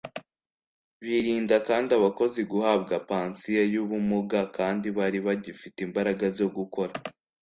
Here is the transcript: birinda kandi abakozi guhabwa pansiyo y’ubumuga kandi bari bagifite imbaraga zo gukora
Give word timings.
birinda 1.03 1.55
kandi 1.67 1.89
abakozi 1.97 2.41
guhabwa 2.51 2.95
pansiyo 3.09 3.63
y’ubumuga 3.73 4.39
kandi 4.57 4.87
bari 4.97 5.19
bagifite 5.25 5.77
imbaraga 5.87 6.25
zo 6.37 6.47
gukora 6.57 6.93